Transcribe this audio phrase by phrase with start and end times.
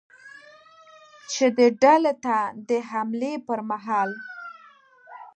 [1.31, 4.15] چې دې ډلې ته د حملې پرمهال ل